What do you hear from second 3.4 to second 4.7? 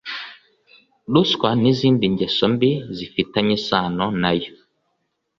isano nayo